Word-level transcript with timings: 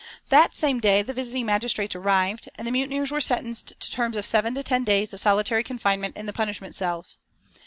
That 0.29 0.55
same 0.55 0.79
day 0.79 1.03
the 1.03 1.13
visiting 1.13 1.45
magistrates 1.45 1.95
arrived, 1.95 2.49
and 2.55 2.65
the 2.65 2.71
mutineers 2.71 3.11
were 3.11 3.21
sentenced 3.21 3.79
to 3.79 3.91
terms 3.91 4.15
of 4.15 4.25
seven 4.25 4.55
to 4.55 4.63
ten 4.63 4.83
days 4.83 5.13
of 5.13 5.19
solitary 5.19 5.63
confinement 5.63 6.17
in 6.17 6.25
the 6.25 6.33
punishment 6.33 6.73
cells. 6.73 7.19